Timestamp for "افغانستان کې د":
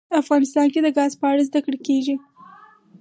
0.21-0.87